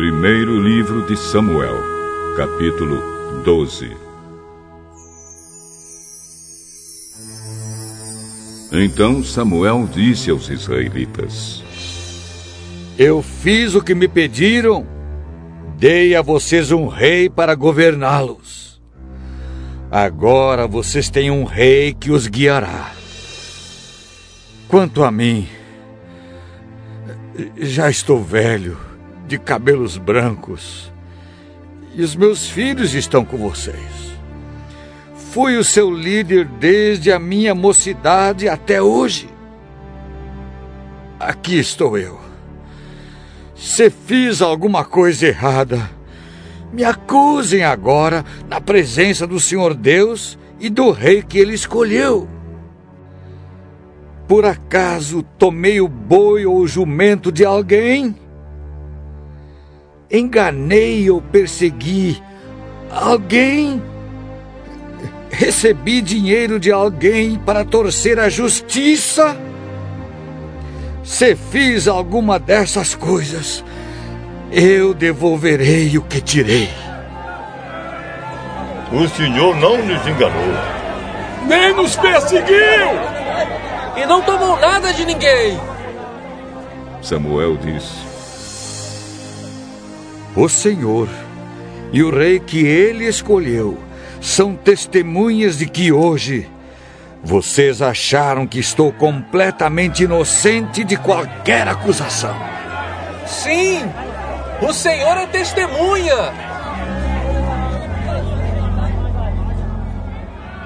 Primeiro 0.00 0.58
livro 0.58 1.06
de 1.06 1.14
Samuel, 1.14 1.76
capítulo 2.34 3.02
12. 3.44 3.94
Então 8.72 9.22
Samuel 9.22 9.86
disse 9.92 10.30
aos 10.30 10.48
israelitas: 10.48 11.62
Eu 12.98 13.20
fiz 13.20 13.74
o 13.74 13.82
que 13.82 13.94
me 13.94 14.08
pediram, 14.08 14.86
dei 15.76 16.16
a 16.16 16.22
vocês 16.22 16.72
um 16.72 16.88
rei 16.88 17.28
para 17.28 17.54
governá-los. 17.54 18.80
Agora 19.90 20.66
vocês 20.66 21.10
têm 21.10 21.30
um 21.30 21.44
rei 21.44 21.92
que 21.92 22.10
os 22.10 22.26
guiará. 22.26 22.90
Quanto 24.66 25.04
a 25.04 25.10
mim, 25.10 25.46
já 27.58 27.90
estou 27.90 28.24
velho, 28.24 28.88
de 29.30 29.38
cabelos 29.38 29.96
brancos, 29.96 30.92
e 31.94 32.02
os 32.02 32.16
meus 32.16 32.48
filhos 32.48 32.94
estão 32.94 33.24
com 33.24 33.36
vocês. 33.36 34.10
Fui 35.14 35.56
o 35.56 35.62
seu 35.62 35.88
líder 35.88 36.46
desde 36.46 37.12
a 37.12 37.18
minha 37.20 37.54
mocidade 37.54 38.48
até 38.48 38.82
hoje. 38.82 39.30
Aqui 41.20 41.60
estou 41.60 41.96
eu. 41.96 42.18
Se 43.54 43.88
fiz 43.88 44.42
alguma 44.42 44.84
coisa 44.84 45.28
errada, 45.28 45.88
me 46.72 46.82
acusem 46.82 47.62
agora 47.62 48.24
na 48.48 48.60
presença 48.60 49.28
do 49.28 49.38
Senhor 49.38 49.74
Deus 49.74 50.36
e 50.58 50.68
do 50.68 50.90
rei 50.90 51.22
que 51.22 51.38
ele 51.38 51.54
escolheu. 51.54 52.28
Por 54.26 54.44
acaso 54.44 55.22
tomei 55.38 55.80
o 55.80 55.86
boi 55.86 56.44
ou 56.46 56.58
o 56.58 56.66
jumento 56.66 57.30
de 57.30 57.44
alguém? 57.44 58.16
Enganei 60.10 61.10
ou 61.10 61.20
persegui 61.20 62.20
alguém? 62.90 63.82
Recebi 65.30 66.00
dinheiro 66.00 66.58
de 66.58 66.72
alguém 66.72 67.36
para 67.38 67.64
torcer 67.64 68.18
a 68.18 68.28
justiça? 68.28 69.36
Se 71.04 71.36
fiz 71.36 71.86
alguma 71.86 72.38
dessas 72.38 72.94
coisas, 72.94 73.64
eu 74.50 74.92
devolverei 74.92 75.96
o 75.96 76.02
que 76.02 76.20
tirei. 76.20 76.68
O 78.92 79.08
senhor 79.08 79.56
não 79.56 79.78
nos 79.78 80.06
enganou. 80.06 80.54
Nem 81.46 81.74
nos 81.74 81.96
perseguiu! 81.96 83.10
e 83.96 84.06
não 84.06 84.22
tomou 84.22 84.58
nada 84.58 84.92
de 84.92 85.04
ninguém. 85.04 85.60
Samuel 87.02 87.56
disse: 87.56 88.09
O 90.36 90.48
Senhor 90.48 91.08
e 91.92 92.02
o 92.02 92.10
rei 92.10 92.38
que 92.38 92.64
ele 92.64 93.04
escolheu 93.04 93.76
são 94.20 94.54
testemunhas 94.54 95.58
de 95.58 95.66
que 95.66 95.90
hoje 95.90 96.48
vocês 97.22 97.82
acharam 97.82 98.46
que 98.46 98.60
estou 98.60 98.92
completamente 98.92 100.04
inocente 100.04 100.84
de 100.84 100.96
qualquer 100.96 101.66
acusação. 101.68 102.34
Sim, 103.26 103.82
o 104.62 104.72
Senhor 104.72 105.16
é 105.16 105.26
testemunha. 105.26 106.32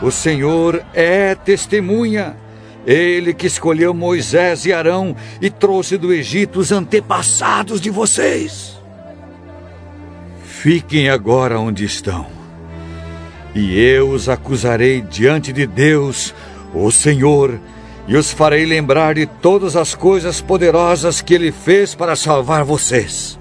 O 0.00 0.10
Senhor 0.12 0.84
é 0.94 1.34
testemunha 1.34 2.36
ele 2.86 3.34
que 3.34 3.46
escolheu 3.46 3.92
Moisés 3.92 4.64
e 4.64 4.72
Arão 4.72 5.14
e 5.42 5.50
trouxe 5.50 5.98
do 5.98 6.12
Egito 6.12 6.60
os 6.60 6.70
antepassados 6.70 7.80
de 7.80 7.90
vocês. 7.90 8.77
Fiquem 10.60 11.08
agora 11.08 11.60
onde 11.60 11.84
estão, 11.84 12.26
e 13.54 13.78
eu 13.78 14.10
os 14.10 14.28
acusarei 14.28 15.00
diante 15.00 15.52
de 15.52 15.64
Deus, 15.64 16.34
o 16.74 16.90
Senhor, 16.90 17.60
e 18.08 18.16
os 18.16 18.32
farei 18.32 18.66
lembrar 18.66 19.14
de 19.14 19.24
todas 19.24 19.76
as 19.76 19.94
coisas 19.94 20.40
poderosas 20.40 21.22
que 21.22 21.32
ele 21.32 21.52
fez 21.52 21.94
para 21.94 22.16
salvar 22.16 22.64
vocês 22.64 23.38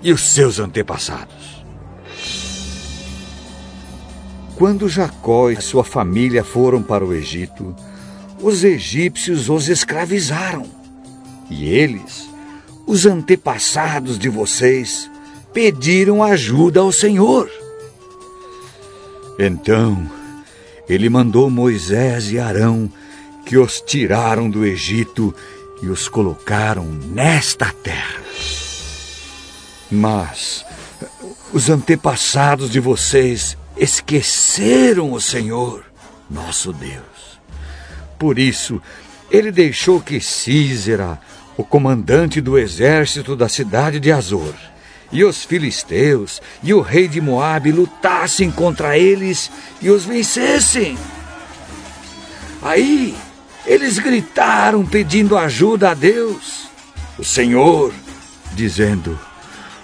e 0.00 0.12
os 0.12 0.22
seus 0.22 0.60
antepassados. 0.60 1.64
Quando 4.54 4.88
Jacó 4.88 5.50
e 5.50 5.60
sua 5.60 5.82
família 5.82 6.44
foram 6.44 6.80
para 6.80 7.04
o 7.04 7.12
Egito, 7.12 7.74
os 8.40 8.62
egípcios 8.62 9.48
os 9.48 9.68
escravizaram. 9.68 10.64
E 11.50 11.66
eles, 11.66 12.30
os 12.86 13.04
antepassados 13.04 14.16
de 14.16 14.28
vocês, 14.28 15.10
pediram 15.56 16.22
ajuda 16.22 16.80
ao 16.80 16.92
Senhor. 16.92 17.50
Então, 19.38 20.06
ele 20.86 21.08
mandou 21.08 21.48
Moisés 21.48 22.30
e 22.30 22.38
Arão, 22.38 22.92
que 23.46 23.56
os 23.56 23.80
tiraram 23.80 24.50
do 24.50 24.66
Egito 24.66 25.34
e 25.80 25.86
os 25.86 26.10
colocaram 26.10 26.84
nesta 26.84 27.72
terra. 27.72 28.20
Mas 29.90 30.62
os 31.54 31.70
antepassados 31.70 32.68
de 32.68 32.78
vocês 32.78 33.56
esqueceram 33.78 35.10
o 35.10 35.20
Senhor, 35.22 35.86
nosso 36.28 36.70
Deus. 36.70 37.40
Por 38.18 38.38
isso, 38.38 38.78
ele 39.30 39.50
deixou 39.50 40.02
que 40.02 40.20
Císera, 40.20 41.18
o 41.56 41.64
comandante 41.64 42.42
do 42.42 42.58
exército 42.58 43.34
da 43.34 43.48
cidade 43.48 43.98
de 43.98 44.12
Azor, 44.12 44.52
e 45.12 45.24
os 45.24 45.44
filisteus 45.44 46.40
e 46.62 46.74
o 46.74 46.80
rei 46.80 47.08
de 47.08 47.20
Moabe 47.20 47.72
lutassem 47.72 48.50
contra 48.50 48.98
eles 48.98 49.50
e 49.80 49.90
os 49.90 50.04
vencessem. 50.04 50.98
Aí 52.62 53.16
eles 53.66 53.98
gritaram 53.98 54.84
pedindo 54.84 55.36
ajuda 55.36 55.90
a 55.90 55.94
Deus, 55.94 56.68
o 57.18 57.24
Senhor, 57.24 57.92
dizendo: 58.52 59.18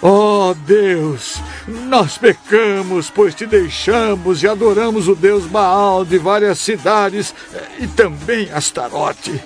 Ó 0.00 0.50
oh 0.50 0.54
Deus, 0.54 1.36
nós 1.66 2.18
pecamos, 2.18 3.10
pois 3.10 3.34
te 3.34 3.46
deixamos 3.46 4.42
e 4.42 4.48
adoramos 4.48 5.08
o 5.08 5.14
Deus 5.14 5.46
Baal 5.46 6.04
de 6.04 6.18
várias 6.18 6.58
cidades 6.58 7.34
e 7.78 7.86
também 7.86 8.50
Astarote. 8.52 9.42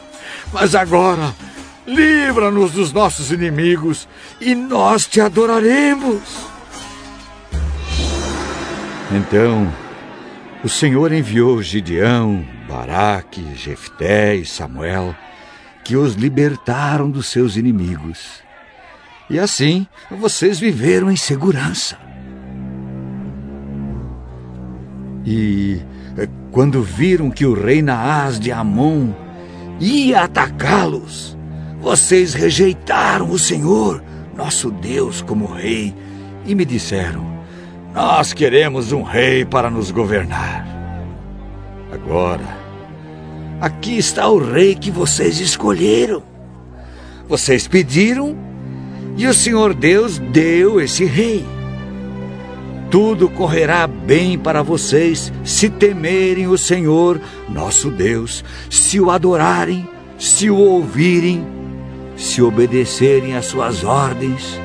Mas 0.52 0.74
agora, 0.74 1.34
livra-nos 1.88 2.72
dos 2.72 2.92
nossos 2.92 3.32
inimigos 3.32 4.06
e 4.38 4.54
nós 4.54 5.06
te 5.06 5.20
adoraremos. 5.20 6.20
Então, 9.10 9.72
o 10.62 10.68
Senhor 10.68 11.10
enviou 11.12 11.62
Gideão, 11.62 12.44
Baraque, 12.68 13.54
Jefté 13.54 14.36
e 14.36 14.44
Samuel, 14.44 15.16
que 15.82 15.96
os 15.96 16.14
libertaram 16.14 17.10
dos 17.10 17.28
seus 17.28 17.56
inimigos. 17.56 18.42
E 19.30 19.38
assim 19.38 19.86
vocês 20.10 20.58
viveram 20.58 21.10
em 21.10 21.16
segurança. 21.16 21.98
E 25.24 25.80
eh, 26.18 26.28
quando 26.50 26.82
viram 26.82 27.30
que 27.30 27.46
o 27.46 27.54
rei 27.54 27.80
Naás 27.80 28.38
de 28.38 28.52
Amon 28.52 29.12
ia 29.80 30.24
atacá-los, 30.24 31.37
vocês 31.88 32.34
rejeitaram 32.34 33.30
o 33.30 33.38
Senhor, 33.38 34.04
nosso 34.36 34.70
Deus, 34.70 35.22
como 35.22 35.46
rei, 35.46 35.94
e 36.44 36.54
me 36.54 36.62
disseram: 36.62 37.24
Nós 37.94 38.34
queremos 38.34 38.92
um 38.92 39.02
rei 39.02 39.42
para 39.42 39.70
nos 39.70 39.90
governar. 39.90 40.66
Agora, 41.90 42.44
aqui 43.58 43.96
está 43.96 44.28
o 44.28 44.36
rei 44.36 44.74
que 44.74 44.90
vocês 44.90 45.40
escolheram. 45.40 46.22
Vocês 47.26 47.66
pediram 47.66 48.36
e 49.16 49.26
o 49.26 49.32
Senhor 49.32 49.72
Deus 49.72 50.18
deu 50.18 50.82
esse 50.82 51.06
rei. 51.06 51.42
Tudo 52.90 53.30
correrá 53.30 53.86
bem 53.86 54.38
para 54.38 54.62
vocês 54.62 55.32
se 55.42 55.70
temerem 55.70 56.48
o 56.48 56.58
Senhor, 56.58 57.18
nosso 57.48 57.90
Deus, 57.90 58.44
se 58.68 59.00
o 59.00 59.10
adorarem, 59.10 59.88
se 60.18 60.50
o 60.50 60.56
ouvirem, 60.58 61.56
se 62.18 62.42
obedecerem 62.42 63.36
às 63.36 63.46
suas 63.46 63.84
ordens, 63.84 64.60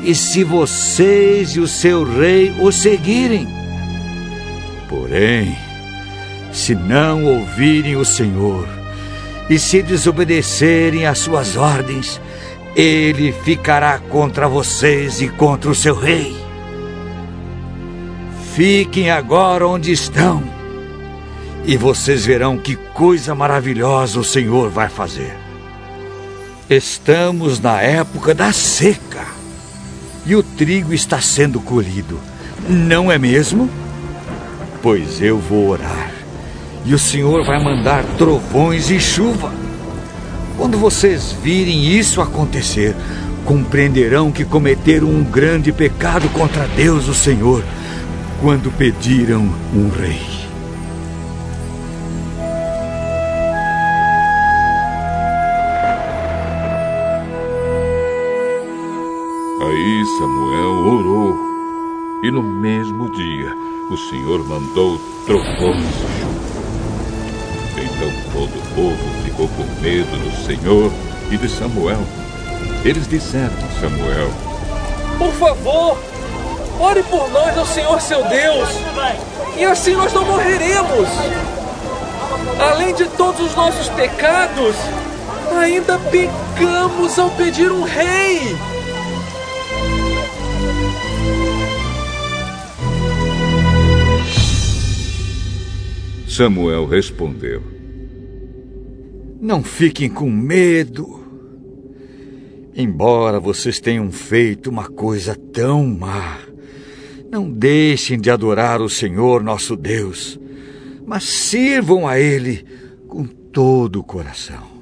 e 0.00 0.14
se 0.14 0.44
vocês 0.44 1.56
e 1.56 1.60
o 1.60 1.66
seu 1.66 2.04
rei 2.04 2.52
o 2.60 2.70
seguirem. 2.70 3.48
Porém, 4.88 5.56
se 6.52 6.74
não 6.74 7.24
ouvirem 7.24 7.96
o 7.96 8.04
Senhor 8.04 8.68
e 9.48 9.58
se 9.58 9.82
desobedecerem 9.82 11.06
às 11.06 11.18
suas 11.18 11.56
ordens, 11.56 12.20
ele 12.76 13.32
ficará 13.32 13.98
contra 13.98 14.46
vocês 14.46 15.20
e 15.20 15.28
contra 15.28 15.70
o 15.70 15.74
seu 15.74 15.94
rei. 15.94 16.36
Fiquem 18.54 19.10
agora 19.10 19.66
onde 19.66 19.90
estão, 19.90 20.42
e 21.64 21.76
vocês 21.76 22.26
verão 22.26 22.58
que 22.58 22.76
coisa 22.76 23.34
maravilhosa 23.34 24.20
o 24.20 24.24
Senhor 24.24 24.68
vai 24.68 24.90
fazer. 24.90 25.41
Estamos 26.70 27.58
na 27.58 27.80
época 27.80 28.34
da 28.34 28.52
seca, 28.52 29.26
e 30.24 30.36
o 30.36 30.42
trigo 30.42 30.94
está 30.94 31.20
sendo 31.20 31.60
colhido, 31.60 32.18
não 32.68 33.10
é 33.10 33.18
mesmo? 33.18 33.68
Pois 34.80 35.20
eu 35.20 35.38
vou 35.38 35.68
orar, 35.68 36.12
e 36.84 36.94
o 36.94 36.98
Senhor 36.98 37.44
vai 37.44 37.62
mandar 37.62 38.04
trovões 38.16 38.90
e 38.90 39.00
chuva. 39.00 39.52
Quando 40.56 40.78
vocês 40.78 41.32
virem 41.42 41.84
isso 41.98 42.22
acontecer, 42.22 42.94
compreenderão 43.44 44.30
que 44.30 44.44
cometeram 44.44 45.08
um 45.08 45.24
grande 45.24 45.72
pecado 45.72 46.28
contra 46.28 46.68
Deus, 46.68 47.08
o 47.08 47.14
Senhor, 47.14 47.64
quando 48.40 48.70
pediram 48.70 49.52
um 49.74 49.90
rei. 49.90 50.31
Samuel 60.22 60.86
orou, 60.86 61.36
e 62.22 62.30
no 62.30 62.44
mesmo 62.44 63.10
dia 63.10 63.52
o 63.90 63.96
Senhor 63.96 64.38
mandou 64.46 64.96
trovões 65.26 65.84
e 65.84 66.20
chuva. 66.20 66.52
Então 67.76 68.32
todo 68.32 68.56
o 68.56 68.74
povo 68.76 69.24
ficou 69.24 69.48
com 69.48 69.64
medo 69.80 70.16
do 70.22 70.46
Senhor 70.46 70.92
e 71.28 71.36
de 71.36 71.48
Samuel. 71.48 71.98
Eles 72.84 73.08
disseram 73.08 73.52
a 73.64 73.80
Samuel: 73.80 74.30
Por 75.18 75.32
favor, 75.32 75.98
ore 76.78 77.02
por 77.02 77.28
nós 77.32 77.58
ao 77.58 77.66
Senhor 77.66 78.00
seu 78.00 78.22
Deus, 78.22 78.68
e 79.56 79.64
assim 79.64 79.96
nós 79.96 80.12
não 80.12 80.24
morreremos. 80.24 81.08
Além 82.60 82.94
de 82.94 83.06
todos 83.06 83.44
os 83.44 83.56
nossos 83.56 83.88
pecados, 83.88 84.76
ainda 85.60 85.98
pecamos 85.98 87.18
ao 87.18 87.28
pedir 87.30 87.72
um 87.72 87.82
rei. 87.82 88.56
Samuel 96.32 96.86
respondeu: 96.86 97.62
Não 99.38 99.62
fiquem 99.62 100.08
com 100.08 100.30
medo. 100.30 101.20
Embora 102.74 103.38
vocês 103.38 103.78
tenham 103.78 104.10
feito 104.10 104.70
uma 104.70 104.88
coisa 104.88 105.36
tão 105.52 105.84
má, 105.86 106.38
não 107.30 107.50
deixem 107.50 108.18
de 108.18 108.30
adorar 108.30 108.80
o 108.80 108.88
Senhor 108.88 109.42
nosso 109.42 109.76
Deus, 109.76 110.40
mas 111.06 111.24
sirvam 111.24 112.08
a 112.08 112.18
Ele 112.18 112.64
com 113.06 113.26
todo 113.26 114.00
o 114.00 114.04
coração. 114.04 114.72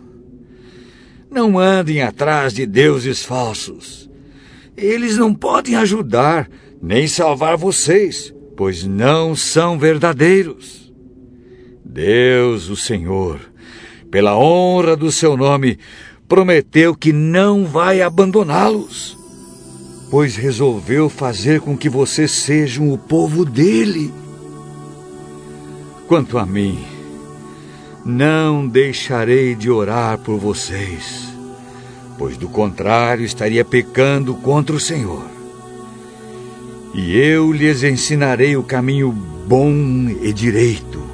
Não 1.29 1.59
andem 1.59 2.01
atrás 2.01 2.55
de 2.55 2.65
deuses 2.65 3.25
falsos. 3.25 4.09
Eles 4.77 5.17
não 5.17 5.35
podem 5.35 5.75
ajudar 5.75 6.49
nem 6.81 7.09
salvar 7.09 7.57
vocês, 7.57 8.33
pois 8.57 8.85
não 8.85 9.35
são 9.35 9.77
verdadeiros. 9.77 10.90
Deus, 11.91 12.69
o 12.69 12.77
Senhor, 12.77 13.41
pela 14.13 14.39
honra 14.39 14.97
do 14.97 15.11
seu 15.11 15.37
nome, 15.37 15.77
prometeu 16.29 16.95
que 16.95 17.13
não 17.13 17.67
vai 17.67 18.01
abandoná-los, 18.01 19.19
pois 20.09 20.37
resolveu 20.37 21.09
fazer 21.09 21.61
com 21.61 21.77
que 21.77 21.89
vocês 21.89 22.31
sejam 22.31 22.93
o 22.93 22.97
povo 22.97 23.45
dele. 23.45 24.15
Quanto 26.07 26.39
a 26.39 26.47
mim, 26.47 26.79
não 28.05 28.69
deixarei 28.69 29.57
de 29.57 29.69
orar 29.69 30.17
por 30.19 30.39
vocês, 30.39 31.25
pois 32.17 32.37
do 32.37 32.49
contrário 32.49 33.25
estaria 33.25 33.65
pecando 33.65 34.35
contra 34.37 34.77
o 34.77 34.81
Senhor. 34.81 35.25
E 36.95 37.19
eu 37.19 37.53
lhes 37.53 37.83
ensinarei 37.83 38.57
o 38.57 38.63
caminho 38.63 39.11
bom 39.11 39.73
e 40.23 40.33
direito. 40.33 41.10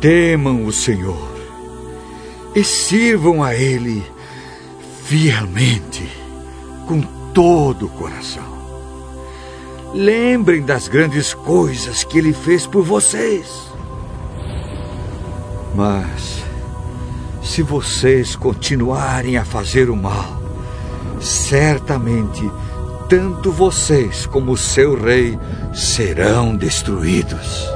Temam 0.00 0.64
o 0.64 0.72
Senhor 0.72 1.30
e 2.54 2.64
sirvam 2.64 3.42
a 3.42 3.54
Ele 3.54 4.02
fielmente, 5.04 6.08
com 6.86 7.02
todo 7.34 7.86
o 7.86 7.88
coração. 7.90 8.50
Lembrem 9.92 10.62
das 10.62 10.88
grandes 10.88 11.34
coisas 11.34 12.02
que 12.02 12.16
Ele 12.16 12.32
fez 12.32 12.66
por 12.66 12.82
vocês. 12.82 13.46
Mas, 15.74 16.44
se 17.42 17.60
vocês 17.60 18.34
continuarem 18.34 19.36
a 19.36 19.44
fazer 19.44 19.90
o 19.90 19.96
mal, 19.96 20.40
certamente 21.20 22.50
tanto 23.08 23.52
vocês 23.52 24.24
como 24.24 24.52
o 24.52 24.56
seu 24.56 24.98
rei 24.98 25.38
serão 25.74 26.56
destruídos. 26.56 27.68